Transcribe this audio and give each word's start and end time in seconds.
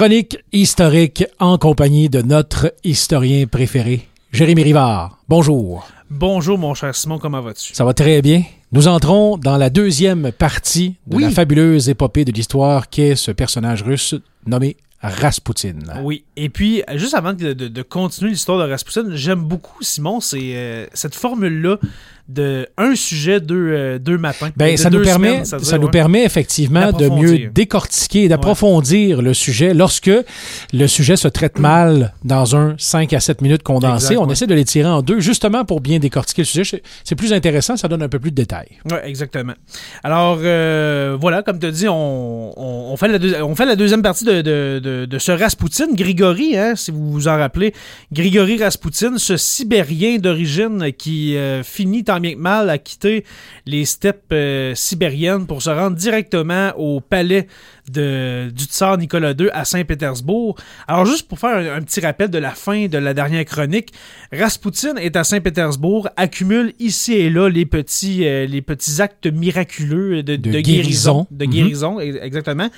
Chronique 0.00 0.38
historique 0.50 1.26
en 1.40 1.58
compagnie 1.58 2.08
de 2.08 2.22
notre 2.22 2.72
historien 2.84 3.44
préféré, 3.46 4.08
Jérémy 4.32 4.62
Rivard. 4.62 5.18
Bonjour. 5.28 5.86
Bonjour 6.08 6.56
mon 6.56 6.72
cher 6.72 6.94
Simon, 6.96 7.18
comment 7.18 7.42
vas-tu? 7.42 7.74
Ça 7.74 7.84
va 7.84 7.92
très 7.92 8.22
bien. 8.22 8.42
Nous 8.72 8.88
entrons 8.88 9.36
dans 9.36 9.58
la 9.58 9.68
deuxième 9.68 10.32
partie 10.32 10.96
de 11.06 11.16
Oui. 11.16 11.24
la 11.24 11.30
fabuleuse 11.30 11.90
épopée 11.90 12.24
de 12.24 12.32
l'histoire 12.32 12.88
qu'est 12.88 13.14
ce 13.14 13.30
personnage 13.30 13.82
russe 13.82 14.14
nommé 14.46 14.78
Raspoutine. 15.02 15.92
Oui, 16.02 16.24
et 16.34 16.48
puis 16.48 16.82
juste 16.94 17.12
avant 17.14 17.34
de, 17.34 17.52
de- 17.52 17.68
de 17.68 17.82
continuer 17.82 18.30
l'histoire 18.30 18.58
de 18.66 18.70
Rasputin, 18.70 19.04
j'aime 19.12 19.40
beaucoup, 19.42 19.82
Simon, 19.82 20.20
c'est 20.20 20.56
euh, 20.56 20.86
cette 20.94 21.14
formule-là 21.14 21.78
de 22.30 22.68
un 22.78 22.94
sujet, 22.94 23.40
deux, 23.40 23.56
euh, 23.70 23.98
deux 23.98 24.18
matins. 24.18 24.50
Ben, 24.56 24.72
De 24.72 24.76
ça 24.76 24.90
nous, 24.90 24.98
deux 24.98 25.04
permet, 25.04 25.28
semaines, 25.30 25.44
ça 25.44 25.58
ça 25.58 25.64
dire, 25.64 25.78
nous 25.80 25.84
ouais. 25.86 25.90
permet 25.90 26.24
effectivement 26.24 26.92
de 26.92 27.08
mieux 27.08 27.50
décortiquer 27.54 28.24
et 28.24 28.28
d'approfondir 28.28 29.22
le 29.22 29.34
sujet 29.34 29.74
lorsque 29.74 30.10
le 30.72 30.86
sujet 30.86 31.16
se 31.16 31.28
traite 31.28 31.58
mal 31.58 32.14
dans 32.24 32.56
un 32.56 32.74
5 32.78 33.12
à 33.12 33.20
7 33.20 33.40
minutes 33.42 33.62
condensé. 33.62 34.06
Exact, 34.12 34.18
On 34.22 34.26
ouais. 34.26 34.32
essaie 34.32 34.46
de 34.46 34.54
les 34.54 34.64
tirer 34.64 34.88
en 34.88 35.02
deux 35.02 35.20
justement 35.20 35.64
pour 35.64 35.80
bien 35.80 35.98
décortiquer 35.98 36.42
le 36.42 36.46
sujet. 36.46 36.82
C'est- 37.04 37.14
plus 37.20 37.32
intéressant, 37.34 37.76
ça 37.76 37.86
donne 37.88 38.02
un 38.02 38.08
peu 38.08 38.18
plus 38.18 38.30
de 38.30 38.36
détails. 38.36 38.78
Oui, 38.90 38.96
exactement. 39.04 39.52
Alors, 40.02 40.38
euh, 40.42 41.16
voilà, 41.20 41.42
comme 41.42 41.58
tu 41.58 41.66
as 41.66 41.70
dit, 41.70 41.86
on, 41.88 42.52
on- 42.56 42.92
on 42.92 42.96
fait 42.96 43.08
la 43.08 43.18
deux- 43.18 43.42
on 43.42 43.54
fait 43.54 43.66
la 43.66 43.76
deuxième 43.76 44.00
partie 44.00 44.24
de, 44.24 44.40
de- 44.40 44.80
de- 44.82 45.04
de 45.04 45.18
ce 45.18 45.32
Rasputin, 45.32 45.86
Grigori, 45.92 46.56
hein, 46.56 46.74
si 46.76 46.90
vous 46.90 47.10
vous 47.10 47.28
en 47.28 47.36
rappelez. 47.36 47.74
Grigori 48.12 48.56
Rasputin, 48.62 49.18
ce 49.18 49.36
Sibérien 49.36 50.18
d'origine 50.18 50.92
qui 50.96 51.36
euh, 51.36 51.62
finit 51.62 52.04
tant 52.04 52.19
bien 52.20 52.34
que 52.34 52.40
mal 52.40 52.70
à 52.70 52.78
quitter 52.78 53.24
les 53.66 53.84
steppes 53.84 54.32
euh, 54.32 54.74
sibériennes 54.74 55.46
pour 55.46 55.62
se 55.62 55.70
rendre 55.70 55.96
directement 55.96 56.72
au 56.76 57.00
palais 57.00 57.46
de, 57.92 58.50
du 58.50 58.64
tsar 58.64 58.98
Nicolas 58.98 59.32
II 59.38 59.48
à 59.52 59.64
Saint-Pétersbourg. 59.64 60.56
Alors, 60.88 61.06
juste 61.06 61.28
pour 61.28 61.38
faire 61.38 61.56
un, 61.56 61.76
un 61.76 61.82
petit 61.82 62.00
rappel 62.00 62.28
de 62.30 62.38
la 62.38 62.50
fin 62.52 62.86
de 62.86 62.98
la 62.98 63.14
dernière 63.14 63.44
chronique, 63.44 63.92
Rasputin 64.32 64.96
est 64.96 65.16
à 65.16 65.24
Saint-Pétersbourg, 65.24 66.08
accumule 66.16 66.72
ici 66.78 67.14
et 67.14 67.30
là 67.30 67.48
les 67.48 67.66
petits, 67.66 68.26
euh, 68.26 68.46
les 68.46 68.62
petits 68.62 69.00
actes 69.02 69.26
miraculeux 69.26 70.22
de, 70.22 70.36
De 70.36 70.50
de 70.50 70.60
guérison. 70.60 70.62
guérison. 70.62 71.26
De 71.30 71.44
Mhm. 71.46 71.50
guérison, 71.50 72.00
ex- 72.00 72.18
exactement. 72.22 72.68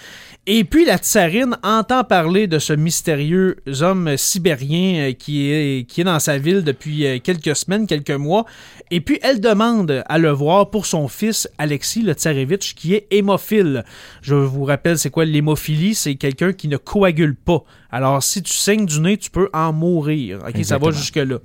Et 0.47 0.65
puis 0.65 0.85
la 0.85 0.97
tsarine 0.99 1.57
entend 1.63 2.03
parler 2.03 2.47
de 2.49 2.59
ce 2.59 2.73
mystérieux 2.73 3.57
homme 3.81 4.17
sibérien 4.17 5.11
euh, 5.11 5.13
qui 5.13 5.51
est, 5.53 5.87
qui 5.89 6.01
est 6.01 6.05
dans 6.05 6.19
sa 6.19 6.39
ville 6.39 6.65
depuis 6.65 7.07
euh, 7.07 7.19
quelques 7.23 7.55
semaines, 7.55 7.87
quelques 7.87 8.11
mois. 8.11 8.45
Et 8.91 9.01
puis 9.01 9.19
elle 9.23 9.41
demande 9.41 10.03
à 10.09 10.19
le 10.19 10.31
voir 10.31 10.71
pour 10.71 10.87
son 10.87 11.07
fils 11.07 11.49
Alexis 11.59 12.03
le 12.03 12.15
tsarevitch 12.15 12.75
qui 12.75 12.95
est 12.95 13.07
hémophile. 13.11 13.85
Je 14.23 14.35
vous 14.35 14.65
rappelle 14.65 14.99
c'est 15.03 15.11
quoi 15.11 15.25
l'hémophilie, 15.25 15.95
c'est 15.95 16.15
quelqu'un 16.15 16.53
qui 16.53 16.69
ne 16.69 16.77
coagule 16.77 17.35
pas. 17.37 17.63
Alors 17.91 18.23
si 18.23 18.43
tu 18.43 18.53
saignes 18.53 18.87
du 18.87 19.01
nez, 19.01 19.17
tu 19.19 19.31
peux 19.31 19.49
en 19.53 19.73
mourir. 19.73 20.39
OK, 20.49 20.65
ça 20.65 20.79
va 20.79 20.91
jusque 20.91 21.17
là. 21.17 21.39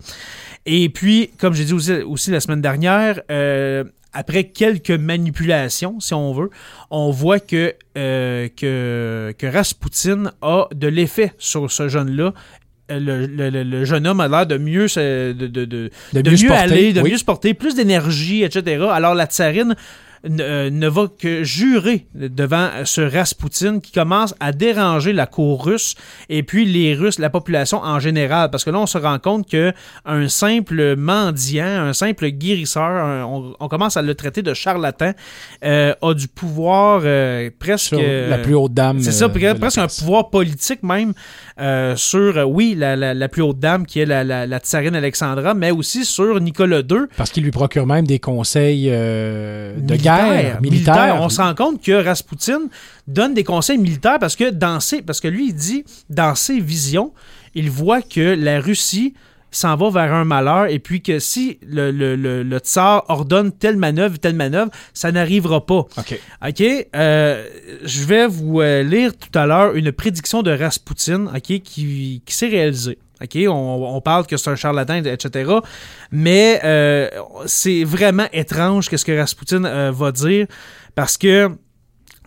Et 0.65 0.89
puis 0.89 1.31
comme 1.37 1.53
j'ai 1.53 1.65
dit 1.65 1.73
aussi, 1.73 1.91
aussi 2.03 2.31
la 2.31 2.39
semaine 2.39 2.61
dernière, 2.61 3.21
euh, 3.31 3.83
après 4.13 4.45
quelques 4.45 4.91
manipulations, 4.91 5.99
si 5.99 6.13
on 6.13 6.33
veut, 6.33 6.49
on 6.89 7.11
voit 7.11 7.39
que, 7.39 7.75
euh, 7.97 8.47
que, 8.55 9.33
que 9.37 9.45
Rasputin 9.47 10.31
a 10.41 10.67
de 10.73 10.87
l'effet 10.87 11.33
sur 11.37 11.71
ce 11.71 11.87
jeune-là. 11.87 12.33
Euh, 12.89 12.99
Le, 12.99 13.25
le- 13.49 13.63
le- 13.63 13.83
jeune 13.85 14.07
homme 14.07 14.21
a 14.21 14.27
l'air 14.29 14.47
de 14.47 14.57
mieux, 14.57 14.87
se- 14.87 15.33
de, 15.33 15.47
de, 15.47 15.65
de, 15.65 15.91
De 16.13 16.21
mieux 16.21 16.31
mieux, 16.31 16.37
se 16.37 16.47
porter, 16.47 16.61
aller, 16.63 16.93
de 16.93 17.01
oui. 17.01 17.11
mieux 17.11 17.17
se 17.17 17.25
porter, 17.25 17.53
plus 17.53 17.75
d'énergie, 17.75 18.43
etc. 18.43 18.85
Alors 18.91 19.13
la 19.13 19.25
tsarine 19.25 19.75
ne, 20.27 20.43
euh, 20.43 20.69
ne 20.69 20.87
va 20.87 21.07
que 21.19 21.43
jurer 21.43 22.07
devant 22.15 22.69
ce 22.85 23.01
Rasputin 23.01 23.79
qui 23.79 23.91
commence 23.91 24.33
à 24.39 24.51
déranger 24.51 25.13
la 25.13 25.25
cour 25.25 25.65
russe 25.65 25.95
et 26.29 26.43
puis 26.43 26.65
les 26.65 26.95
Russes, 26.95 27.19
la 27.19 27.29
population 27.29 27.79
en 27.81 27.99
général. 27.99 28.49
Parce 28.49 28.63
que 28.63 28.69
là, 28.69 28.79
on 28.79 28.85
se 28.85 28.97
rend 28.97 29.19
compte 29.19 29.49
que 29.49 29.73
un 30.05 30.27
simple 30.29 30.95
mendiant, 30.95 31.65
un 31.65 31.93
simple 31.93 32.27
guérisseur, 32.29 32.83
un- 32.83 33.23
on, 33.25 33.53
on 33.59 33.67
commence 33.67 33.97
à 33.97 34.01
le 34.01 34.15
traiter 34.15 34.41
de 34.41 34.53
charlatan, 34.53 35.11
euh, 35.63 35.93
a 36.01 36.13
du 36.13 36.27
pouvoir 36.27 37.01
euh, 37.03 37.49
presque... 37.59 37.87
Sur 37.89 37.99
la 38.01 38.37
plus 38.39 38.55
haute 38.55 38.73
dame. 38.73 38.99
C'est 39.01 39.11
ça, 39.11 39.29
presque 39.29 39.77
un 39.77 39.87
pouvoir 39.87 40.29
politique 40.29 40.83
même 40.83 41.13
sur, 41.95 42.47
oui, 42.49 42.75
la, 42.77 42.95
la- 42.95 43.13
la 43.13 43.27
plus 43.29 43.41
haute 43.41 43.59
dame 43.59 43.85
qui 43.85 43.99
est 43.99 44.05
la, 44.05 44.23
la, 44.23 44.45
la 44.45 44.59
tsarine 44.59 44.95
Alexandra, 44.95 45.53
mais 45.53 45.71
aussi 45.71 46.05
sur 46.05 46.39
Nicolas 46.39 46.79
II. 46.79 47.05
Parce 47.17 47.31
qu'il 47.31 47.43
lui 47.43 47.51
procure 47.51 47.85
même 47.85 48.05
des 48.07 48.19
conseils 48.19 48.87
de 48.89 49.95
guerre, 50.15 50.61
militaire. 50.61 51.17
On 51.21 51.29
se 51.29 51.41
rend 51.41 51.55
compte 51.55 51.81
que 51.81 52.03
Rasputin 52.03 52.61
donne 53.07 53.33
des 53.33 53.43
conseils 53.43 53.77
militaires 53.77 54.19
parce 54.19 54.35
que 54.35 54.49
dans 54.49 54.79
ses, 54.79 55.01
parce 55.01 55.19
que 55.19 55.27
lui, 55.27 55.47
il 55.49 55.55
dit, 55.55 55.83
dans 56.09 56.35
ses 56.35 56.59
visions, 56.59 57.13
il 57.55 57.69
voit 57.69 58.01
que 58.01 58.35
la 58.35 58.59
Russie 58.59 59.13
s'en 59.51 59.75
va 59.75 59.89
vers 59.89 60.13
un 60.13 60.25
malheur 60.25 60.65
et 60.65 60.79
puis 60.79 61.01
que 61.01 61.19
si 61.19 61.57
le, 61.65 61.91
le, 61.91 62.15
le, 62.15 62.43
le 62.43 62.57
tsar 62.59 63.05
ordonne 63.07 63.51
telle 63.51 63.77
manœuvre, 63.77 64.17
telle 64.17 64.35
manœuvre, 64.35 64.71
ça 64.93 65.11
n'arrivera 65.11 65.65
pas. 65.65 65.85
OK. 65.97 66.19
OK? 66.47 66.63
Euh, 66.95 67.47
je 67.83 68.03
vais 68.03 68.27
vous 68.27 68.61
euh, 68.61 68.83
lire 68.83 69.13
tout 69.17 69.37
à 69.37 69.45
l'heure 69.45 69.75
une 69.75 69.91
prédiction 69.91 70.43
de 70.43 70.51
Rasputin, 70.51 71.27
OK, 71.27 71.61
qui, 71.61 72.21
qui 72.25 72.33
s'est 72.33 72.47
réalisée. 72.47 72.99
OK? 73.21 73.37
On, 73.47 73.95
on 73.95 74.01
parle 74.01 74.25
que 74.27 74.37
c'est 74.37 74.49
un 74.49 74.55
charlatan, 74.55 74.95
etc. 75.03 75.51
Mais 76.11 76.59
euh, 76.63 77.09
c'est 77.45 77.83
vraiment 77.83 78.27
étrange 78.33 78.89
qu'est-ce 78.89 79.05
que 79.05 79.17
Rasputin 79.17 79.63
euh, 79.65 79.91
va 79.93 80.11
dire 80.11 80.47
parce 80.95 81.17
que 81.17 81.49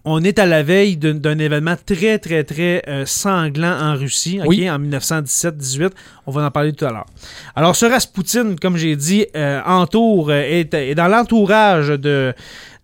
on 0.06 0.25
est 0.25 0.39
à 0.39 0.47
la 0.47 0.62
veille 0.62 0.97
d'un 0.97 1.39
événement 1.39 1.75
très, 1.84 2.19
très, 2.19 2.43
très 2.43 2.83
euh, 2.89 3.05
sanglant 3.05 3.78
en 3.78 3.95
Russie, 3.97 4.41
Oui. 4.47 4.69
en 4.71 4.78
1917-18. 4.78 5.91
On 6.27 6.31
va 6.33 6.43
en 6.47 6.51
parler 6.51 6.73
tout 6.73 6.87
à 6.87 6.91
l'heure. 6.91 7.05
Alors, 7.55 7.77
ce 7.77 7.84
Rasputin, 7.84 8.57
comme 8.57 8.78
j'ai 8.78 8.97
dit, 8.97 9.27
euh, 9.37 9.61
entoure, 9.67 10.33
est, 10.33 10.72
est 10.72 10.95
dans 10.95 11.07
l'entourage 11.09 11.89
de, 11.89 12.33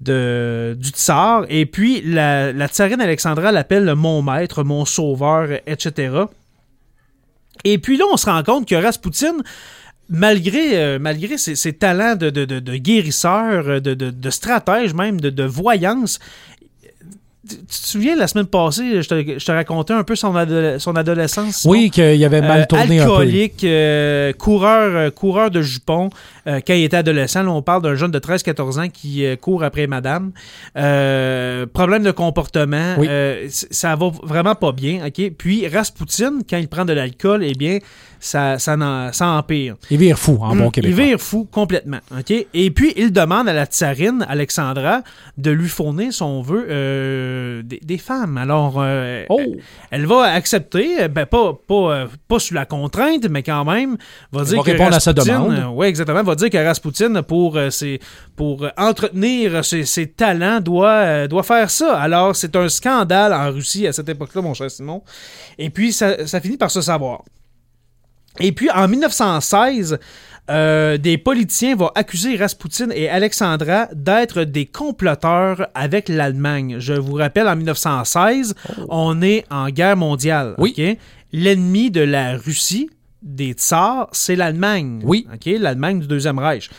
de, 0.03 0.77
du 0.79 0.91
tsar. 0.91 1.47
Et 1.49 1.65
puis, 1.65 2.03
la, 2.05 2.53
la 2.53 2.69
tsarine 2.69 3.01
Alexandra 3.01 3.51
l'appelle 3.51 3.95
mon 3.95 4.21
maître, 4.21 4.63
mon 4.63 4.85
sauveur, 4.85 5.49
etc. 5.67 6.11
Et 7.65 7.79
puis 7.79 7.97
là, 7.97 8.05
on 8.11 8.17
se 8.17 8.27
rend 8.27 8.43
compte 8.43 8.69
que 8.69 8.75
Rasputin, 8.75 9.37
malgré, 10.09 10.79
euh, 10.79 10.99
malgré 10.99 11.39
ses, 11.39 11.73
talents 11.73 12.17
de, 12.17 12.31
de, 12.31 12.77
guérisseur, 12.77 13.69
euh, 13.69 13.81
de, 13.81 14.31
stratège 14.31 14.95
même, 14.95 15.21
de 15.21 15.43
voyance, 15.45 16.19
tu 17.49 17.57
te 17.57 17.65
souviens, 17.89 18.17
la 18.17 18.27
semaine 18.27 18.47
passée, 18.47 19.03
je 19.03 19.09
te, 19.09 19.39
je 19.39 19.45
te 19.45 19.53
racontais 19.53 19.93
un 19.95 20.03
peu 20.05 20.17
son, 20.17 20.35
ado- 20.37 20.79
son 20.79 20.97
adolescence. 20.97 21.65
Oui, 21.69 21.91
qu'il 21.91 22.25
avait 22.25 22.41
mal 22.41 22.63
Euh, 22.63 22.67
tourné 22.67 23.01
un 23.01 23.05
peu. 23.07 23.13
alcoolique, 23.13 23.65
euh, 23.65 24.33
coureur, 24.33 24.97
euh, 24.97 25.11
coureur 25.11 25.51
de 25.51 25.63
jupons 25.63 26.11
euh, 26.47 26.61
quand 26.67 26.75
il 26.75 26.85
était 26.85 26.97
adolescent. 26.99 27.43
Là, 27.43 27.51
on 27.51 27.63
parle 27.63 27.83
d'un 27.83 27.95
jeune 27.95 28.11
de 28.11 28.19
13-14 28.19 28.79
ans 28.81 28.89
qui 28.89 29.25
court 29.41 29.65
après 29.65 29.87
madame. 29.87 30.33
Problème 31.73 32.03
de 32.03 32.11
comportement. 32.11 32.95
Oui. 32.99 33.09
ça 33.51 33.95
va 33.97 34.11
vraiment 34.23 34.55
pas 34.55 34.73
bien. 34.73 35.07
ok? 35.07 35.33
Puis 35.37 35.67
Rasputin, 35.69 36.39
quand 36.49 36.59
il 36.59 36.69
prend 36.69 36.85
de 36.85 36.93
l'alcool, 36.93 37.43
eh 37.45 37.53
bien, 37.55 37.79
ça, 38.21 38.59
ça, 38.59 38.77
ça 39.13 39.29
empire. 39.29 39.77
Il 39.91 39.99
vire 39.99 40.19
fou, 40.19 40.39
en 40.41 40.57
bon 40.57 40.69
Mm, 40.69 40.71
québécois. 40.73 41.03
Il 41.03 41.09
vire 41.11 41.21
fou 41.21 41.47
complètement. 41.51 41.99
ok? 42.19 42.33
Et 42.55 42.71
puis, 42.71 42.93
il 42.97 43.13
demande 43.13 43.49
à 43.49 43.53
la 43.53 43.67
tsarine, 43.67 44.25
Alexandra, 44.29 45.03
de 45.37 45.51
lui 45.51 45.69
fournir, 45.69 46.13
si 46.13 46.23
on 46.23 46.41
veut, 46.43 46.67
euh, 47.37 47.63
des, 47.63 47.79
des 47.83 47.99
femmes. 47.99 48.39
Alors, 48.39 48.77
euh, 48.79 49.25
Oh! 49.29 49.41
elle 49.91 50.07
va 50.07 50.23
accepter, 50.33 51.09
ben 51.09 51.27
pas, 51.27 51.53
pas, 51.67 51.75
euh, 51.95 52.07
pas 52.29 52.39
sous 52.39 52.55
la 52.55 52.65
contrainte, 52.67 53.29
mais 53.29 53.43
quand 53.43 53.65
même, 53.65 53.97
va 54.33 54.45
dire 54.45 54.57
va 54.59 54.63
que 54.65 54.71
répondre 54.71 54.95
à 54.95 55.01
sa 55.01 55.13
Rasputin, 55.13 55.41
demande. 55.45 55.79
euh, 55.81 55.83
exactement, 55.85 56.23
va 56.23 56.35
dire 56.35 56.51
que 56.51 56.59
Rasputin, 56.65 57.23
pour, 57.23 57.57
euh, 57.57 57.71
ses- 57.71 58.01
pour 58.37 58.65
euh, 58.65 58.71
entretenir 58.77 59.65
ses, 59.65 59.85
ses 59.85 60.07
talents, 60.09 60.61
doit, 60.61 60.89
euh, 60.91 61.29
doit 61.29 61.43
faire 61.43 61.71
ça. 61.71 61.99
Alors, 62.01 62.35
c'est 62.35 62.57
un 62.57 62.69
scandale 62.69 63.33
en 63.33 63.51
Russie 63.53 63.87
à 63.87 63.93
cette 63.93 64.09
époque-là, 64.09 64.43
mon 64.43 64.55
cher 64.55 64.71
Simon. 64.71 65.03
Et 65.59 65.71
puis, 65.71 65.93
ça, 65.93 66.27
ça 66.27 66.41
finit 66.41 66.57
par 66.57 66.71
se 66.71 66.81
savoir. 66.81 67.23
Et 68.39 68.53
puis, 68.53 68.71
en 68.71 68.87
1916, 68.87 69.99
euh, 70.49 70.97
des 70.97 71.19
politiciens 71.19 71.75
vont 71.75 71.91
accuser 71.95 72.37
Rasputin 72.37 72.91
et 72.91 73.09
Alexandra 73.09 73.89
d'être 73.93 74.45
des 74.45 74.67
comploteurs 74.67 75.69
avec 75.75 76.09
l'Allemagne. 76.09 76.77
Je 76.79 76.93
vous 76.93 77.15
rappelle, 77.15 77.49
en 77.49 77.57
1916, 77.57 78.55
on 78.89 79.23
est 79.23 79.45
en 79.51 79.69
guerre 79.71 79.97
mondiale. 79.97 80.55
Oui. 80.59 80.99
L'ennemi 81.33 81.91
de 81.91 82.01
la 82.01 82.37
Russie, 82.37 82.89
des 83.23 83.53
tsars, 83.53 84.09
c'est 84.13 84.37
l'Allemagne. 84.37 85.01
Oui. 85.05 85.27
L'Allemagne 85.47 86.01
du 86.01 86.07
Deuxième 86.07 86.39
Reich. 86.39 86.71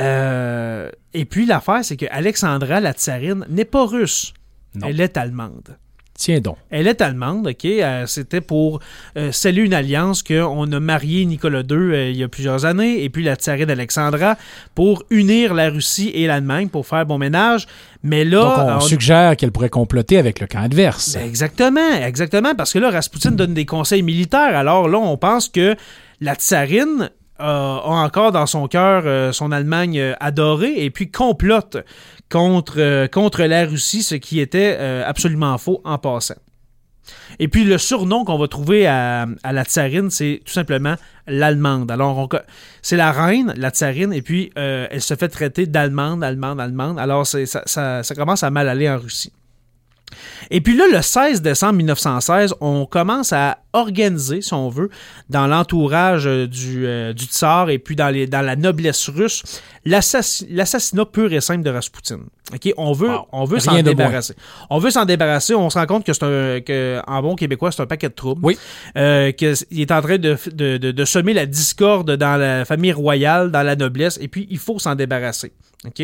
Euh, 0.00 0.90
et 1.14 1.24
puis, 1.24 1.46
l'affaire, 1.46 1.84
c'est 1.84 1.96
que 1.96 2.06
Alexandra, 2.10 2.80
la 2.80 2.92
tsarine, 2.92 3.46
n'est 3.48 3.64
pas 3.64 3.86
russe. 3.86 4.34
Non. 4.74 4.88
Elle 4.88 5.00
est 5.00 5.16
allemande. 5.16 5.78
Tiens 6.18 6.40
donc. 6.40 6.56
Elle 6.70 6.86
est 6.86 7.02
allemande, 7.02 7.46
OK? 7.48 7.64
Euh, 7.66 8.06
C'était 8.06 8.40
pour 8.40 8.80
euh, 9.18 9.32
sceller 9.32 9.62
une 9.62 9.74
alliance 9.74 10.22
qu'on 10.22 10.72
a 10.72 10.80
marié 10.80 11.24
Nicolas 11.26 11.60
II 11.60 11.76
euh, 11.76 12.08
il 12.10 12.16
y 12.16 12.22
a 12.22 12.28
plusieurs 12.28 12.64
années, 12.64 13.04
et 13.04 13.10
puis 13.10 13.22
la 13.22 13.34
tsarine 13.34 13.70
Alexandra, 13.70 14.36
pour 14.74 15.04
unir 15.10 15.52
la 15.52 15.68
Russie 15.68 16.10
et 16.14 16.26
l'Allemagne 16.26 16.68
pour 16.68 16.86
faire 16.86 17.04
bon 17.04 17.18
ménage. 17.18 17.66
Mais 18.02 18.24
là... 18.24 18.40
Donc, 18.42 18.58
on 18.58 18.76
on- 18.76 18.80
suggère 18.80 19.36
qu'elle 19.36 19.52
pourrait 19.52 19.68
comploter 19.68 20.16
avec 20.16 20.40
le 20.40 20.46
camp 20.46 20.62
adverse. 20.62 21.14
Ben, 21.14 21.26
exactement, 21.26 21.92
exactement, 22.02 22.54
parce 22.54 22.72
que 22.72 22.78
là, 22.78 22.90
Rasputin 22.90 23.32
donne 23.32 23.52
des 23.52 23.66
conseils 23.66 24.02
militaires. 24.02 24.56
Alors 24.56 24.88
là, 24.88 24.98
on 24.98 25.16
pense 25.18 25.48
que 25.50 25.76
la 26.22 26.34
tsarine 26.34 27.10
euh, 27.38 27.44
a 27.44 27.82
encore 28.02 28.32
dans 28.32 28.46
son 28.46 28.66
cœur 28.68 29.02
euh, 29.04 29.30
son 29.32 29.52
Allemagne 29.52 29.98
euh, 29.98 30.14
adorée 30.20 30.82
et 30.82 30.90
puis 30.90 31.10
complote 31.10 31.76
contre, 32.30 32.78
euh, 32.78 33.06
contre 33.08 33.42
la 33.44 33.64
Russie, 33.66 34.02
ce 34.02 34.14
qui 34.14 34.40
était 34.40 34.76
euh, 34.78 35.04
absolument 35.06 35.56
faux 35.58 35.80
en 35.84 35.98
passant. 35.98 36.34
Et 37.38 37.46
puis 37.46 37.62
le 37.64 37.78
surnom 37.78 38.24
qu'on 38.24 38.36
va 38.38 38.48
trouver 38.48 38.86
à, 38.88 39.26
la 39.44 39.64
tsarine, 39.64 40.10
c'est 40.10 40.42
tout 40.44 40.52
simplement 40.52 40.96
l'allemande. 41.28 41.90
Alors 41.90 42.28
c'est 42.82 42.96
la 42.96 43.12
reine, 43.12 43.54
la 43.56 43.70
tsarine, 43.70 44.12
et 44.12 44.22
puis 44.22 44.50
euh, 44.58 44.88
elle 44.90 45.02
se 45.02 45.14
fait 45.14 45.28
traiter 45.28 45.66
d'allemande, 45.66 46.24
allemande, 46.24 46.60
allemande. 46.60 46.98
Alors 46.98 47.24
ça- 47.26 47.44
ça 48.02 48.14
commence 48.16 48.42
à 48.42 48.50
mal 48.50 48.68
aller 48.68 48.90
en 48.90 48.98
Russie. 48.98 49.32
Et 50.50 50.60
puis 50.60 50.76
là, 50.76 50.84
le 50.92 51.02
16 51.02 51.42
décembre 51.42 51.74
1916, 51.74 52.54
on 52.60 52.86
commence 52.86 53.32
à 53.32 53.58
organiser, 53.72 54.40
si 54.40 54.54
on 54.54 54.68
veut, 54.70 54.88
dans 55.28 55.46
l'entourage 55.46 56.26
euh, 56.26 56.46
du, 56.46 56.86
euh, 56.86 57.12
du 57.12 57.24
tsar 57.24 57.68
et 57.68 57.78
puis 57.78 57.94
dans, 57.96 58.08
les, 58.08 58.26
dans 58.26 58.40
la 58.40 58.56
noblesse 58.56 59.08
russe, 59.10 59.42
l'assassi- 59.84 60.46
l'assassinat 60.50 61.04
pur 61.04 61.32
et 61.32 61.40
simple 61.40 61.62
de 61.62 61.70
Rasputin. 61.70 62.20
On 62.76 62.92
veut, 62.92 63.08
Wow. 63.10 63.26
on 63.32 63.44
veut 63.44 63.58
s'en 63.58 63.72
moins. 63.72 63.82
débarrasser. 63.82 64.34
On 64.70 64.78
veut 64.78 64.90
s'en 64.90 65.04
débarrasser. 65.04 65.54
On 65.54 65.68
se 65.68 65.78
rend 65.78 65.86
compte 65.86 66.04
que 66.06 66.12
c'est 66.12 66.22
un, 66.24 66.60
que, 66.60 67.00
en 67.06 67.20
bon 67.20 67.34
québécois, 67.34 67.72
c'est 67.72 67.82
un 67.82 67.86
paquet 67.86 68.08
de 68.08 68.14
troubles. 68.14 68.40
Oui. 68.44 68.56
Euh, 68.96 69.32
qu'il 69.32 69.54
est 69.80 69.90
en 69.90 70.00
train 70.00 70.18
de, 70.18 70.36
de, 70.52 70.76
de, 70.78 70.90
de 70.92 71.04
semer 71.04 71.34
la 71.34 71.44
discorde 71.46 72.12
dans 72.12 72.36
la 72.40 72.64
famille 72.64 72.92
royale, 72.92 73.50
dans 73.50 73.62
la 73.64 73.76
noblesse, 73.76 74.18
et 74.22 74.28
puis 74.28 74.46
il 74.48 74.58
faut 74.58 74.78
s'en 74.78 74.94
débarrasser. 74.94 75.52
OK? 75.84 76.02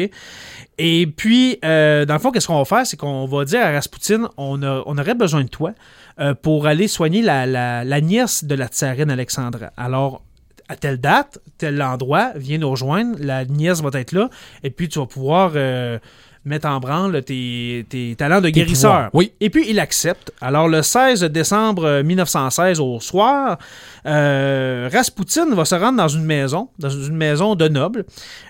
Et 0.78 1.06
puis, 1.06 1.58
euh, 1.64 2.04
dans 2.04 2.14
le 2.14 2.20
fond, 2.20 2.30
qu'est-ce 2.30 2.46
qu'on 2.46 2.58
va 2.58 2.64
faire? 2.64 2.86
C'est 2.86 2.96
qu'on 2.96 3.26
va 3.26 3.44
dire 3.44 3.64
à 3.64 3.70
Rasputin, 3.72 4.28
on, 4.36 4.62
a- 4.62 4.82
on 4.86 4.98
aurait 4.98 5.14
besoin 5.14 5.42
de 5.44 5.48
toi 5.48 5.72
euh, 6.20 6.34
pour 6.34 6.66
aller 6.66 6.88
soigner 6.88 7.22
la, 7.22 7.46
la, 7.46 7.82
la 7.84 8.00
nièce 8.00 8.44
de 8.44 8.54
la 8.54 8.66
tsarine 8.66 9.10
Alexandra. 9.10 9.72
Alors, 9.76 10.22
à 10.68 10.76
telle 10.76 10.98
date, 10.98 11.38
tel 11.58 11.82
endroit, 11.82 12.32
viens 12.36 12.58
nous 12.58 12.70
rejoindre, 12.70 13.16
la 13.18 13.44
nièce 13.44 13.80
va 13.82 13.90
être 13.98 14.12
là, 14.12 14.30
et 14.62 14.70
puis 14.70 14.88
tu 14.88 14.98
vas 14.98 15.06
pouvoir 15.06 15.52
euh, 15.56 15.98
mettre 16.44 16.68
en 16.68 16.80
branle 16.80 17.22
tes, 17.22 17.86
tes 17.88 18.14
talents 18.16 18.40
de 18.40 18.46
Tes 18.46 18.52
guérisseur. 18.52 18.90
pouvoirs. 18.92 19.10
Oui. 19.14 19.32
Et 19.40 19.50
puis 19.50 19.64
il 19.68 19.78
accepte. 19.78 20.32
Alors 20.40 20.68
le 20.68 20.82
16 20.82 21.22
décembre 21.24 21.84
euh, 21.84 22.02
1916 22.02 22.80
au 22.80 22.98
soir, 23.00 23.58
euh, 24.06 24.88
Rasputin 24.92 25.54
va 25.54 25.64
se 25.64 25.74
rendre 25.74 25.98
dans 25.98 26.08
une 26.08 26.24
maison, 26.24 26.68
dans 26.78 26.90
une 26.90 27.16
maison 27.16 27.54
de 27.54 27.68
nobles, 27.68 28.04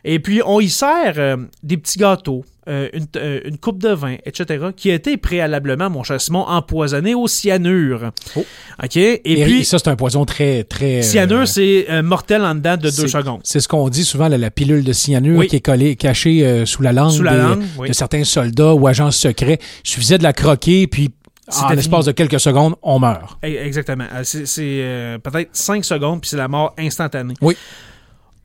et 0.04 0.18
puis 0.18 0.40
on 0.44 0.60
y 0.60 0.68
sert 0.70 1.14
euh, 1.18 1.36
des 1.62 1.76
petits 1.76 1.98
gâteaux. 1.98 2.44
Euh, 2.68 2.88
une, 2.92 3.06
euh, 3.16 3.40
une 3.44 3.58
coupe 3.58 3.78
de 3.82 3.88
vin, 3.88 4.16
etc., 4.24 4.66
qui 4.76 4.90
été 4.90 5.16
préalablement, 5.16 5.90
mon 5.90 6.02
cher 6.04 6.20
Simon, 6.20 6.44
empoisonné 6.46 7.14
au 7.14 7.26
cyanure. 7.26 8.10
Oh. 8.36 8.44
OK? 8.82 8.96
Et, 8.96 9.20
Et, 9.24 9.44
puis, 9.44 9.64
ça, 9.64 9.78
c'est 9.78 9.88
un 9.88 9.96
poison 9.96 10.24
très, 10.24 10.64
très. 10.64 10.98
euh, 10.98 11.02
cyanure, 11.02 11.48
c'est 11.48 11.86
mortel 12.02 12.42
en 12.44 12.54
dedans 12.54 12.76
de 12.76 12.90
deux 12.90 13.08
secondes. 13.08 13.40
C'est 13.44 13.60
ce 13.60 13.68
qu'on 13.68 13.88
dit 13.88 14.04
souvent, 14.04 14.28
la 14.28 14.50
pilule 14.50 14.84
de 14.84 14.92
cyanure 14.92 15.38
Oui. 15.40 15.46
qui 15.48 15.56
est 15.56 15.60
collée, 15.60 15.96
cachée 15.96 16.64
sous 16.66 16.82
la 16.82 16.92
langue, 16.92 17.10
Sous 17.12 17.22
la 17.22 17.32
des- 17.36 17.42
langue, 17.42 17.62
oui. 17.78 17.88
de 17.88 17.92
certains 17.94 18.24
soldats 18.24 18.74
ou 18.74 18.86
agents 18.86 19.10
secrets. 19.10 19.58
Il 19.84 19.88
suffisait 19.90 20.18
de 20.18 20.22
la 20.22 20.32
croquer, 20.32 20.86
puis 20.86 21.10
en 21.48 21.52
C'était 21.52 21.74
l'espace 21.76 22.04
de 22.06 22.12
quelques 22.12 22.38
secondes, 22.40 22.76
on 22.82 22.98
meurt. 23.00 23.36
Eh, 23.42 23.56
Exactement. 23.56 24.04
C'est 24.22 25.18
peut-être 25.22 25.48
5 25.52 25.84
secondes, 25.84 26.20
puis 26.20 26.30
c'est 26.30 26.36
la 26.36 26.48
mort 26.48 26.74
instantanée. 26.78 27.34
Oui. 27.40 27.56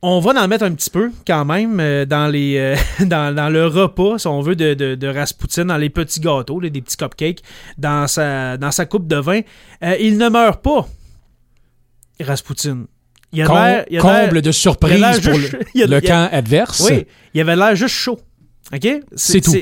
On 0.00 0.20
va 0.20 0.30
en 0.40 0.46
mettre 0.46 0.64
un 0.64 0.72
petit 0.74 0.90
peu, 0.90 1.10
quand 1.26 1.44
même, 1.44 1.80
euh, 1.80 2.04
dans, 2.04 2.28
les, 2.28 2.56
euh, 2.56 2.76
dans, 3.04 3.34
dans 3.34 3.48
le 3.48 3.66
repas, 3.66 4.18
si 4.18 4.26
on 4.28 4.40
veut, 4.42 4.54
de, 4.54 4.74
de, 4.74 4.94
de 4.94 5.06
Rasputin, 5.08 5.64
dans 5.64 5.76
les 5.76 5.90
petits 5.90 6.20
gâteaux, 6.20 6.60
là, 6.60 6.68
des 6.70 6.80
petits 6.80 6.96
cupcakes, 6.96 7.42
dans 7.78 8.06
sa, 8.06 8.56
dans 8.56 8.70
sa 8.70 8.86
coupe 8.86 9.08
de 9.08 9.16
vin. 9.16 9.40
Euh, 9.82 9.96
il 9.98 10.16
ne 10.18 10.28
meurt 10.28 10.62
pas, 10.62 10.86
Rasputin. 12.20 12.84
Il 13.32 13.42
a 13.42 13.46
Com- 13.46 13.56
l'air- 13.56 13.84
il 13.90 13.98
a 13.98 14.00
comble 14.00 14.40
de 14.42 14.52
surprise 14.52 15.20
pour 15.20 15.38
le, 15.38 15.48
il 15.74 15.82
a- 15.82 15.86
le 15.86 15.92
il 15.92 15.94
a- 15.94 16.00
camp 16.00 16.28
adverse. 16.32 16.80
Oui, 16.88 17.06
il 17.34 17.40
avait 17.40 17.56
l'air 17.56 17.74
juste 17.76 17.94
chaud. 17.94 18.18
OK? 18.72 18.88
C'est 19.16 19.40
tout. 19.40 19.54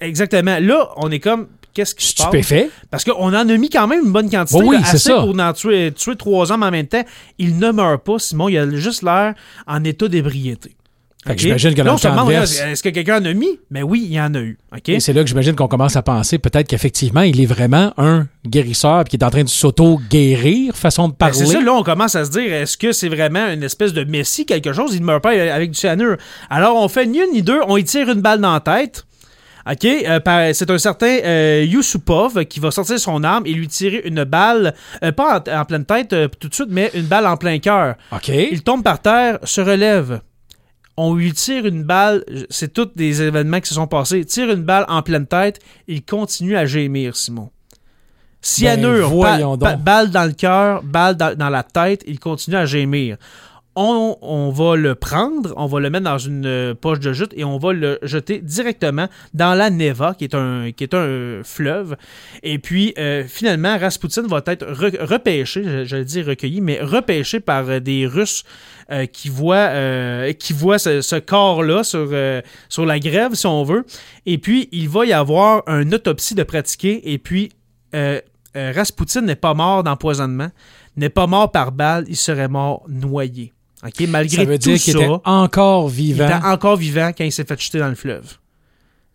Exactement. 0.00 0.58
Là, 0.60 0.90
on 0.96 1.10
est 1.10 1.20
comme, 1.20 1.46
qu'est-ce 1.76 1.94
qui 1.94 2.06
se 2.06 2.14
passe? 2.14 2.26
Stupéfait. 2.26 2.70
Parce 2.90 3.04
qu'on 3.04 3.12
en 3.28 3.34
a 3.34 3.44
mis 3.56 3.68
quand 3.70 3.86
même 3.86 4.04
une 4.06 4.12
bonne 4.12 4.30
quantité. 4.30 4.60
Oui, 4.64 4.76
là, 4.76 4.82
c'est 4.84 4.96
assez 4.96 5.10
ça. 5.10 5.20
pour 5.20 5.38
en 5.38 5.52
tuer, 5.52 5.92
tuer 5.92 6.16
trois 6.16 6.50
hommes 6.50 6.62
en 6.62 6.70
même 6.70 6.86
temps. 6.86 7.04
Il 7.38 7.58
ne 7.58 7.70
meurt 7.70 8.02
pas, 8.02 8.18
Simon. 8.18 8.48
Il 8.48 8.56
a 8.58 8.68
juste 8.76 9.02
l'air 9.02 9.34
en 9.66 9.84
état 9.84 10.08
d'ébriété. 10.08 10.72
Fait 11.26 11.32
que 11.34 11.40
OK? 11.40 11.42
j'imagine 11.42 11.70
que 11.74 11.78
dans 11.78 11.84
Là, 11.84 11.90
on 11.90 11.94
le 11.94 11.98
se 11.98 12.06
camp 12.06 12.12
demande, 12.14 12.28
adverse- 12.30 12.60
est-ce 12.70 12.82
que 12.84 12.88
quelqu'un 12.90 13.20
en 13.20 13.24
a 13.24 13.32
mis? 13.34 13.58
Mais 13.70 13.82
oui, 13.82 14.02
il 14.06 14.12
y 14.14 14.20
en 14.20 14.32
a 14.34 14.38
eu. 14.38 14.58
Et 14.86 15.00
c'est 15.00 15.12
là 15.12 15.22
que 15.24 15.28
j'imagine 15.28 15.56
qu'on 15.56 15.66
commence 15.66 15.96
à 15.96 16.02
penser 16.02 16.38
peut-être 16.38 16.68
qu'effectivement, 16.68 17.22
il 17.22 17.40
est 17.40 17.46
vraiment 17.46 17.92
un 17.98 18.28
guérisseur 18.46 19.02
qui 19.04 19.16
est 19.16 19.24
en 19.24 19.30
train 19.30 19.42
de 19.42 19.48
s'auto-guérir, 19.48 20.76
façon 20.76 21.08
de 21.08 21.12
Ben, 21.14 21.16
parler. 21.18 21.34
c'est 21.34 21.46
ça, 21.46 21.60
là, 21.60 21.74
on 21.74 21.82
commence 21.82 22.14
à 22.14 22.24
se 22.24 22.30
dire, 22.30 22.52
est-ce 22.52 22.76
que 22.76 22.92
c'est 22.92 23.08
vraiment 23.08 23.48
une 23.48 23.64
espèce 23.64 23.92
de 23.92 24.04
messie, 24.04 24.46
quelque 24.46 24.72
chose? 24.72 24.94
Il 24.94 25.00
ne 25.00 25.06
meurt 25.06 25.22
pas 25.22 25.30
avec 25.30 25.72
du 25.72 25.76
cyanure. 25.78 26.16
Alors, 26.48 26.76
on 26.76 26.86
fait 26.88 27.06
ni 27.06 27.18
une 27.18 27.32
ni 27.32 27.42
deux, 27.42 27.58
on 27.66 27.76
y 27.76 27.82
tire 27.84 28.08
une 28.08 28.20
balle 28.20 28.40
dans 28.40 28.52
la 28.52 28.60
tête. 28.60 29.04
OK? 29.70 29.84
Euh, 29.84 30.50
c'est 30.54 30.70
un 30.70 30.78
certain 30.78 31.18
euh, 31.24 31.64
Yusupov 31.66 32.44
qui 32.44 32.60
va 32.60 32.70
sortir 32.70 32.98
son 33.00 33.24
arme 33.24 33.46
et 33.46 33.52
lui 33.52 33.66
tirer 33.68 34.02
une 34.04 34.22
balle, 34.24 34.74
euh, 35.02 35.10
pas 35.12 35.42
en, 35.46 35.60
en 35.60 35.64
pleine 35.64 35.84
tête 35.84 36.12
euh, 36.12 36.28
tout 36.38 36.48
de 36.48 36.54
suite, 36.54 36.68
mais 36.70 36.90
une 36.94 37.06
balle 37.06 37.26
en 37.26 37.36
plein 37.36 37.58
cœur. 37.58 37.96
OK. 38.12 38.28
Il 38.28 38.62
tombe 38.62 38.82
par 38.84 39.00
terre, 39.02 39.38
se 39.42 39.60
relève. 39.60 40.20
On 40.96 41.14
lui 41.14 41.32
tire 41.32 41.66
une 41.66 41.82
balle, 41.82 42.24
c'est 42.48 42.72
tous 42.72 42.88
des 42.96 43.20
événements 43.22 43.60
qui 43.60 43.68
se 43.68 43.74
sont 43.74 43.86
passés. 43.86 44.18
Il 44.20 44.26
tire 44.26 44.50
une 44.50 44.62
balle 44.62 44.86
en 44.88 45.02
pleine 45.02 45.26
tête, 45.26 45.58
il 45.88 46.02
continue 46.04 46.56
à 46.56 46.64
gémir, 46.64 47.16
Simon. 47.16 47.50
Cyanure, 48.40 49.08
Ben, 49.56 49.56
ba- 49.56 49.70
ba- 49.72 49.76
balle 49.76 50.10
dans 50.10 50.24
le 50.24 50.32
cœur, 50.32 50.82
balle 50.84 51.16
dans, 51.16 51.36
dans 51.36 51.48
la 51.50 51.62
tête, 51.64 52.02
il 52.06 52.20
continue 52.20 52.56
à 52.56 52.64
gémir. 52.66 53.16
On, 53.78 54.50
va 54.54 54.74
le 54.74 54.94
prendre, 54.94 55.52
on 55.58 55.66
va 55.66 55.80
le 55.80 55.90
mettre 55.90 56.04
dans 56.04 56.16
une 56.16 56.46
euh, 56.46 56.74
poche 56.74 56.98
de 56.98 57.12
jute 57.12 57.32
et 57.36 57.44
on 57.44 57.58
va 57.58 57.74
le 57.74 57.98
jeter 58.00 58.38
directement 58.38 59.06
dans 59.34 59.52
la 59.52 59.68
Neva, 59.68 60.14
qui 60.14 60.24
est 60.24 60.34
un, 60.34 61.42
fleuve. 61.44 61.94
Et 62.42 62.58
puis, 62.58 62.94
euh, 62.96 63.24
finalement, 63.28 63.76
Rasputin 63.76 64.22
va 64.22 64.40
être 64.46 64.64
re- 64.64 65.04
repêché, 65.04 65.84
je, 65.84 65.96
dis 65.98 66.22
recueilli, 66.22 66.62
mais 66.62 66.80
repêché 66.80 67.38
par 67.38 67.68
euh, 67.68 67.78
des 67.78 68.06
Russes 68.06 68.44
qui 69.12 69.28
voient, 69.28 70.32
qui 70.34 70.52
voient 70.52 70.78
ce, 70.78 71.18
corps-là 71.18 71.82
sur, 71.82 72.08
sur 72.68 72.86
la 72.86 73.00
grève, 73.00 73.34
si 73.34 73.44
on 73.44 73.64
veut. 73.64 73.84
Et 74.26 74.38
puis, 74.38 74.68
il 74.70 74.88
va 74.88 75.04
y 75.04 75.12
avoir 75.12 75.68
une 75.68 75.92
autopsie 75.92 76.36
de 76.36 76.44
pratiquer. 76.44 77.12
Et 77.12 77.18
puis, 77.18 77.50
Rasputin 78.54 79.22
n'est 79.22 79.34
pas 79.34 79.54
mort 79.54 79.82
d'empoisonnement, 79.82 80.50
n'est 80.96 81.08
pas 81.08 81.26
mort 81.26 81.50
par 81.50 81.72
balle, 81.72 82.04
il 82.06 82.14
serait 82.14 82.46
mort 82.46 82.84
noyé. 82.86 83.55
OK? 83.86 84.06
Malgré 84.08 84.36
Ça 84.36 84.44
veut 84.44 84.58
tout 84.58 84.70
dire 84.70 84.78
qu'il 84.80 84.92
ça, 84.92 84.98
était 85.00 85.10
encore 85.24 85.88
il 85.90 85.94
vivant 85.94 86.24
était 86.26 86.46
encore 86.46 86.76
vivant 86.76 87.10
quand 87.16 87.24
il 87.24 87.32
s'est 87.32 87.44
fait 87.44 87.60
jeter 87.60 87.78
dans 87.78 87.88
le 87.88 87.94
fleuve. 87.94 88.38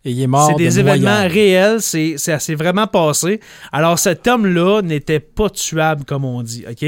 et 0.04 0.10
il 0.10 0.20
est 0.22 0.26
mort 0.26 0.48
C'est 0.50 0.56
des 0.56 0.70
de 0.74 0.78
événements 0.80 1.28
réels, 1.28 1.80
c'est 1.80 2.14
c'est- 2.16 2.38
c'est 2.40 2.54
vraiment 2.56 2.86
passé. 2.86 3.40
Alors 3.70 3.98
cet 3.98 4.26
homme-là 4.26 4.82
n'était 4.82 5.20
pas 5.20 5.48
tuable, 5.50 6.04
comme 6.04 6.24
on 6.24 6.42
dit, 6.42 6.64
OK? 6.68 6.82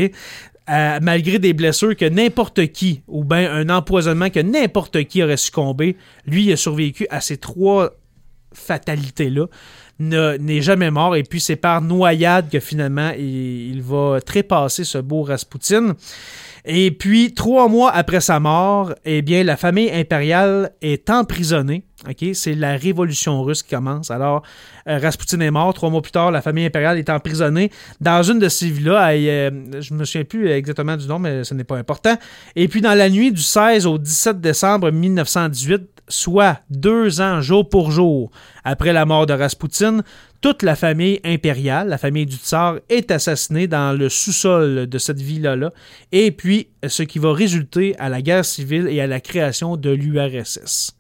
Euh, 0.71 0.99
malgré 1.03 1.39
des 1.39 1.53
blessures 1.53 1.95
que 1.95 2.07
n'importe 2.07 2.69
qui, 2.69 3.03
ou 3.07 3.23
bien 3.23 3.53
un 3.53 3.69
empoisonnement 3.69 4.31
que 4.31 4.41
n'importe 4.41 5.05
qui 5.05 5.23
aurait 5.23 5.37
succombé, 5.37 5.97
lui 6.27 6.45
il 6.47 6.53
a 6.53 6.57
survécu 6.57 7.07
à 7.11 7.21
ces 7.21 7.37
trois 7.37 7.91
fatalités-là, 8.55 9.47
n'est 9.99 10.61
jamais 10.61 10.91
mort, 10.91 11.17
et 11.17 11.23
puis 11.23 11.41
c'est 11.41 11.57
par 11.57 11.81
noyade 11.81 12.51
que 12.51 12.61
finalement 12.61 13.11
il, 13.17 13.83
va 13.83 14.21
trépasser 14.21 14.85
ce 14.85 14.99
beau 14.99 15.23
Rasputin. 15.23 15.95
Et 16.67 16.91
puis, 16.91 17.35
trois 17.35 17.69
mois 17.69 17.91
après 17.91 18.21
sa 18.21 18.41
mort, 18.41 18.95
eh 19.05 19.21
bien, 19.21 19.45
la 19.45 19.59
famille 19.59 19.91
impériale 19.91 20.73
est 20.81 21.11
emprisonnée. 21.11 21.85
OK? 22.09 22.35
C'est 22.35 22.55
la 22.55 22.77
révolution 22.77 23.43
russe 23.43 23.63
qui 23.63 23.75
commence. 23.75 24.11
Alors, 24.11 24.43
euh, 24.89 24.99
Rasputin 24.99 25.41
est 25.41 25.51
mort. 25.51 25.73
Trois 25.75 25.91
mois 25.91 26.03
plus 26.03 26.13
tard, 26.13 26.31
la 26.31 26.43
famille 26.43 26.67
impériale 26.67 26.99
est 26.99 27.11
emprisonnée 27.11 27.71
dans 28.01 28.23
une 28.23 28.39
de 28.39 28.49
ces 28.49 28.69
villas. 28.69 29.15
euh, 29.15 29.51
je 29.81 29.95
me 29.95 30.05
souviens 30.05 30.25
plus 30.25 30.49
exactement 30.51 30.97
du 30.97 31.07
nom, 31.07 31.19
mais 31.19 31.45
ce 31.45 31.55
n'est 31.55 31.65
pas 31.65 31.77
important. 31.77 32.17
Et 32.57 32.69
puis, 32.69 32.81
dans 32.81 32.95
la 32.95 33.09
nuit 33.09 33.33
du 33.33 33.43
16 33.43 33.87
au 33.87 33.99
17 33.99 34.41
décembre 34.41 34.91
1918, 34.91 35.95
soit 36.09 36.61
deux 36.71 37.21
ans 37.21 37.41
jour 37.41 37.69
pour 37.69 37.91
jour 37.91 38.31
après 38.63 38.93
la 38.93 39.07
mort 39.07 39.27
de 39.27 39.33
Rasputin, 39.33 40.03
toute 40.41 40.63
la 40.63 40.77
famille 40.77 41.21
impériale, 41.25 41.89
la 41.89 41.99
famille 41.99 42.27
du 42.27 42.37
tsar, 42.37 42.77
est 42.91 43.11
assassinée 43.11 43.67
dans 43.67 43.97
le 43.97 44.09
sous-sol 44.09 44.87
de 44.87 44.99
cette 44.99 45.21
villa-là. 45.21 45.73
Et 46.13 46.31
puis, 46.33 46.69
ce 46.87 47.03
qui 47.03 47.19
va 47.19 47.33
résulter 47.33 47.97
à 47.99 48.09
la 48.09 48.21
guerre 48.21 48.45
civile 48.45 48.89
et 48.89 49.01
à 49.01 49.07
la 49.07 49.21
création 49.21 49.77
de 49.77 49.91
l'URSS. 49.91 50.97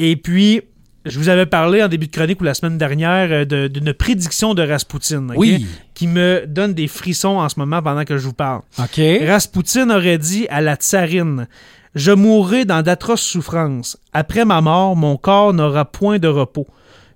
Et 0.00 0.14
puis, 0.16 0.62
je 1.04 1.18
vous 1.18 1.28
avais 1.28 1.46
parlé 1.46 1.82
en 1.82 1.88
début 1.88 2.06
de 2.06 2.12
chronique 2.12 2.40
ou 2.40 2.44
la 2.44 2.54
semaine 2.54 2.78
dernière 2.78 3.28
euh, 3.32 3.44
de- 3.44 3.66
d'une 3.68 3.92
prédiction 3.92 4.54
de 4.54 4.62
Rasputin, 4.62 5.26
Oui. 5.36 5.66
qui 5.94 6.06
me 6.06 6.44
donne 6.46 6.72
des 6.72 6.86
frissons 6.86 7.38
en 7.38 7.48
ce 7.48 7.58
moment 7.58 7.82
pendant 7.82 8.04
que 8.04 8.16
je 8.16 8.22
vous 8.24 8.32
parle. 8.32 8.60
OK. 8.78 9.00
Rasputin 9.26 9.90
aurait 9.90 10.18
dit 10.18 10.46
à 10.50 10.60
la 10.60 10.76
tsarine 10.76 11.48
Je 11.94 12.12
mourrai 12.12 12.64
dans 12.64 12.82
d'atroces 12.82 13.22
souffrances. 13.22 13.98
Après 14.12 14.44
ma 14.44 14.60
mort, 14.60 14.94
mon 14.94 15.16
corps 15.16 15.52
n'aura 15.52 15.84
point 15.84 16.18
de 16.18 16.28
repos. 16.28 16.66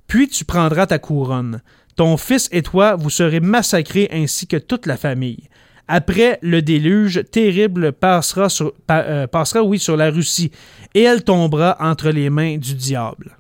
Puis 0.09 0.29
tu 0.29 0.45
prendras 0.45 0.87
ta 0.87 0.99
couronne. 0.99 1.61
Ton 1.95 2.17
fils 2.17 2.49
et 2.53 2.63
toi, 2.63 2.97
vous 2.97 3.11
serez 3.11 3.41
massacrés 3.41 4.09
ainsi 4.11 4.47
que 4.47 4.57
toute 4.57 4.87
la 4.87 4.97
famille. 4.97 5.49
Après, 5.89 6.39
le 6.43 6.63
déluge 6.63 7.23
terrible 7.31 7.93
passera, 7.93 8.49
sur, 8.49 8.73
euh, 8.91 9.27
passera 9.27 9.63
oui, 9.63 9.79
sur 9.79 9.97
la 9.97 10.11
Russie, 10.11 10.51
et 10.95 11.03
elle 11.03 11.23
tombera 11.25 11.77
entre 11.81 12.11
les 12.11 12.31
mains 12.31 12.57
du 12.57 12.75
diable. 12.75 13.37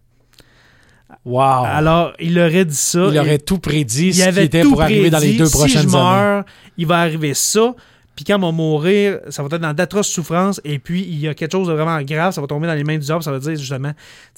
Wow. 1.24 1.64
Alors, 1.66 2.12
il 2.18 2.38
aurait 2.38 2.64
dit 2.64 2.74
ça. 2.74 3.08
il 3.12 3.18
aurait 3.18 3.38
tout 3.38 3.58
prédit 3.58 4.08
il 4.08 4.14
ce 4.14 4.22
qui 4.22 4.28
avait 4.28 4.44
était 4.46 4.62
tout 4.62 4.70
pour 4.72 4.82
arriver 4.82 5.08
dans 5.10 5.18
les 5.18 5.34
deux 5.34 5.46
si 5.46 5.52
prochaines 5.52 5.82
je 5.88 5.96
années. 5.96 6.04
meurs, 6.04 6.44
il 6.76 6.86
va 6.86 6.98
arriver 6.98 7.32
ça. 7.34 7.74
Puis 8.16 8.24
quand 8.26 8.36
on 8.36 8.46
va 8.46 8.52
mourir, 8.52 9.20
ça 9.30 9.42
va 9.42 9.48
être 9.54 9.62
dans 9.62 9.72
d'atroces 9.72 10.08
souffrances. 10.08 10.60
Et 10.64 10.78
puis, 10.78 11.00
il 11.02 11.18
y 11.20 11.28
a 11.28 11.34
quelque 11.34 11.52
chose 11.52 11.68
de 11.68 11.72
vraiment 11.72 11.98
grave. 12.02 12.34
Ça 12.34 12.40
va 12.40 12.46
tomber 12.46 12.66
dans 12.66 12.74
les 12.74 12.84
mains 12.84 12.94
du 12.98 13.04
diable. 13.06 13.22
Ça 13.22 13.30
va 13.30 13.38
dire 13.38 13.56
justement, 13.56 13.92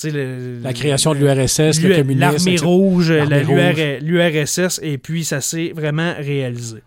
le- 0.05 0.61
La 0.63 0.73
création 0.73 1.13
de 1.15 1.19
l'URSS, 1.19 1.81
le 1.83 1.97
communisme. 1.97 2.21
L'armée 2.21 2.57
rouge, 2.59 3.11
l'URSS. 4.03 4.79
Et 4.83 4.99
puis, 4.99 5.25
ça 5.25 5.41
s'est 5.41 5.73
vraiment 5.75 6.13
réalisé. 6.19 6.83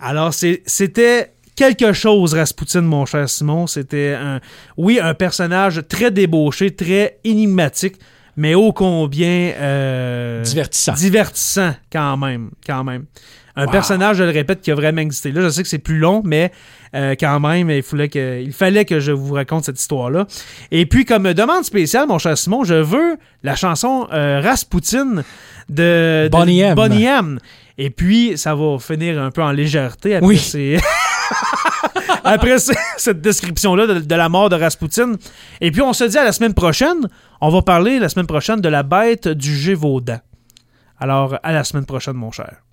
Alors, 0.00 0.34
c'était 0.34 1.32
quelque 1.56 1.92
chose, 1.92 2.34
Rasputin, 2.34 2.82
mon 2.82 3.06
cher 3.06 3.28
Simon. 3.28 3.66
C'était, 3.66 4.14
un, 4.20 4.40
oui, 4.76 4.98
un 5.00 5.14
personnage 5.14 5.82
très 5.88 6.10
débauché, 6.10 6.74
très 6.74 7.18
énigmatique, 7.24 7.96
mais 8.36 8.54
ô 8.54 8.72
combien... 8.72 9.52
euh, 9.56 10.42
Divertissant. 10.42 10.94
divertissant 10.94 11.74
quand 11.92 12.16
même, 12.16 12.50
quand 12.66 12.82
même. 12.84 13.04
Un 13.56 13.66
Wow. 13.66 13.70
personnage, 13.70 14.16
je 14.16 14.24
le 14.24 14.30
répète, 14.30 14.60
qui 14.62 14.72
a 14.72 14.74
vraiment 14.74 15.00
existé. 15.00 15.30
Là, 15.30 15.40
je 15.42 15.48
sais 15.48 15.62
que 15.62 15.68
c'est 15.68 15.78
plus 15.78 15.98
long, 15.98 16.22
mais 16.24 16.50
euh, 16.94 17.14
quand 17.18 17.38
même, 17.38 17.70
il 17.70 17.82
fallait, 17.84 18.08
que, 18.08 18.40
il 18.42 18.52
fallait 18.52 18.84
que 18.84 18.98
je 18.98 19.12
vous 19.12 19.34
raconte 19.34 19.64
cette 19.64 19.78
histoire-là. 19.80 20.26
Et 20.72 20.86
puis, 20.86 21.04
comme 21.04 21.32
demande 21.34 21.62
spéciale, 21.64 22.08
mon 22.08 22.18
cher 22.18 22.36
Simon, 22.36 22.64
je 22.64 22.74
veux 22.74 23.16
la 23.44 23.54
chanson 23.54 24.08
euh, 24.12 24.40
Rasputin 24.42 25.22
de, 25.68 26.24
de 26.24 26.28
Bonnie 26.30 26.60
M. 26.60 26.74
Bonnie 26.74 27.04
M. 27.04 27.38
Et 27.78 27.90
puis, 27.90 28.36
ça 28.36 28.54
va 28.56 28.78
finir 28.80 29.20
un 29.22 29.30
peu 29.30 29.42
en 29.42 29.52
légèreté 29.52 30.16
après 30.16 30.26
Oui. 30.26 30.38
ces- 30.38 30.78
Après 32.24 32.58
ce- 32.58 32.72
cette 32.96 33.20
description-là 33.20 33.86
de, 33.86 34.00
de 34.00 34.14
la 34.14 34.28
mort 34.28 34.48
de 34.48 34.56
Rasputin. 34.56 35.12
Et 35.60 35.70
puis, 35.70 35.82
on 35.82 35.92
se 35.92 36.04
dit 36.04 36.18
à 36.18 36.24
la 36.24 36.32
semaine 36.32 36.54
prochaine. 36.54 37.08
On 37.40 37.50
va 37.50 37.62
parler 37.62 37.98
la 37.98 38.08
semaine 38.08 38.26
prochaine 38.26 38.60
de 38.60 38.68
la 38.68 38.82
bête 38.82 39.28
du 39.28 39.54
Gévaudan. 39.56 40.18
Alors, 40.98 41.38
à 41.42 41.52
la 41.52 41.64
semaine 41.64 41.84
prochaine, 41.86 42.14
mon 42.14 42.30
cher. 42.30 42.63